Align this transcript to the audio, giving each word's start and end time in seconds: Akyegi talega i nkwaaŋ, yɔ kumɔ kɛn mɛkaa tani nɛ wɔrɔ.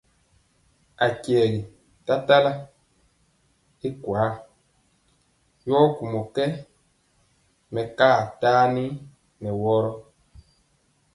Akyegi 1.05 1.61
talega 2.05 2.51
i 3.85 3.87
nkwaaŋ, 3.93 4.33
yɔ 5.67 5.79
kumɔ 5.95 6.19
kɛn 6.35 6.51
mɛkaa 7.73 8.19
tani 8.41 8.85
nɛ 9.41 9.49
wɔrɔ. 9.63 9.91